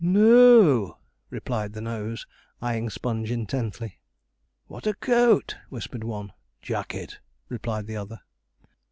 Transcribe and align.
'No 0.03 0.21
o 0.23 0.57
o,' 0.87 0.97
replied 1.29 1.73
the 1.73 1.81
nose, 1.81 2.25
eyeing 2.59 2.89
Sponge 2.89 3.29
intently. 3.29 3.99
'What 4.65 4.87
a 4.87 4.95
coat!' 4.95 5.57
whispered 5.69 6.03
one. 6.03 6.33
'Jacket,' 6.59 7.19
replied 7.49 7.85
the 7.85 7.97
other. 7.97 8.19